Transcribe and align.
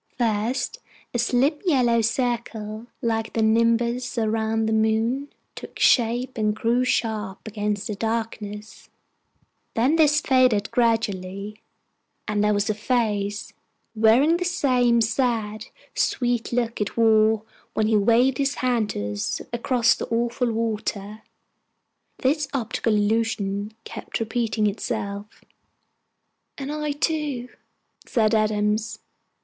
First 0.17 0.79
a 1.13 1.19
slim 1.19 1.59
yellow 1.63 2.01
circle, 2.01 2.87
like 3.03 3.33
the 3.33 3.43
nimbus 3.43 4.17
round 4.17 4.67
the 4.67 4.73
moon, 4.73 5.31
took 5.53 5.77
shape 5.77 6.39
and 6.39 6.55
grew 6.55 6.83
sharp 6.83 7.47
against 7.47 7.85
the 7.85 7.93
darkness; 7.93 8.89
then 9.75 9.97
this 9.97 10.19
faded 10.19 10.71
gradually, 10.71 11.61
and 12.27 12.43
there 12.43 12.51
was 12.55 12.65
the 12.65 12.73
Face, 12.73 13.53
wearing 13.93 14.37
the 14.37 14.43
same 14.43 15.01
sad, 15.01 15.67
sweet 15.93 16.51
look 16.51 16.81
it 16.81 16.97
wore 16.97 17.43
when 17.75 17.85
he 17.85 17.95
waved 17.95 18.39
his 18.39 18.55
hand 18.55 18.89
to 18.89 19.11
us 19.11 19.39
across 19.53 19.93
the 19.93 20.07
awful 20.07 20.51
water. 20.51 21.21
This 22.17 22.47
optical 22.55 22.95
illusion 22.95 23.75
kept 23.83 24.19
repeating 24.19 24.65
itself. 24.65 25.43
"And 26.57 26.71
I 26.71 26.93
too," 26.93 27.49
said 28.07 28.33
Adams. 28.33 28.97